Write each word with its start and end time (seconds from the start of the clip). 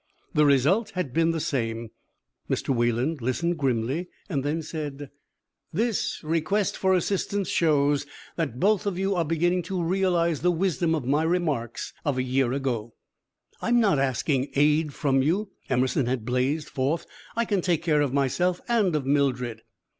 The 0.33 0.47
result 0.47 0.89
had 0.95 1.13
been 1.13 1.29
the 1.29 1.39
same. 1.39 1.89
Mr. 2.49 2.69
Wayland 2.73 3.21
listened 3.21 3.59
grimly, 3.59 4.09
then 4.29 4.63
said: 4.63 5.11
"This 5.71 6.23
request 6.23 6.75
for 6.75 6.95
assistance 6.95 7.49
shows 7.49 8.07
that 8.35 8.59
both 8.59 8.87
of 8.87 8.97
you 8.97 9.13
are 9.13 9.23
beginning 9.23 9.61
to 9.69 9.79
realize 9.79 10.41
the 10.41 10.49
wisdom 10.49 10.95
of 10.95 11.05
my 11.05 11.21
remarks 11.21 11.93
of 12.03 12.17
a 12.17 12.23
year 12.23 12.51
ago." 12.51 12.95
"I'm 13.61 13.79
not 13.79 13.99
asking 13.99 14.49
aid 14.55 14.91
from 14.95 15.21
you," 15.21 15.51
Emerson 15.69 16.07
had 16.07 16.25
blazed 16.25 16.67
forth. 16.69 17.05
"I 17.35 17.45
can 17.45 17.61
take 17.61 17.83
care 17.83 18.01
of 18.01 18.11
myself 18.11 18.59
and 18.67 18.95
of 18.95 19.05
Mildred." 19.05 19.61